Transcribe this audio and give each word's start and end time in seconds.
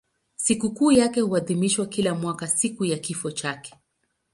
Sikukuu 0.35 0.91
yake 0.91 1.21
huadhimishwa 1.21 1.85
kila 1.85 2.15
mwaka 2.15 2.47
siku 2.47 2.85
ya 2.85 2.97
kifo 2.97 3.31
chake. 3.31 3.73